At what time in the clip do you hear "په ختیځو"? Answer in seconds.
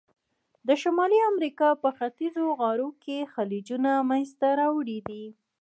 1.81-2.45